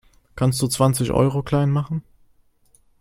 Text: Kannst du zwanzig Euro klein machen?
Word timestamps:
Kannst 0.35 0.59
du 0.63 0.67
zwanzig 0.67 1.11
Euro 1.11 1.43
klein 1.43 1.69
machen? 1.69 2.03